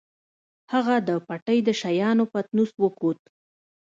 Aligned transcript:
هغه 0.73 0.95
د 1.07 1.09
پټۍ 1.27 1.59
د 1.67 1.69
شيانو 1.81 2.23
پتنوس 2.31 2.71
وکوت. 2.83 3.19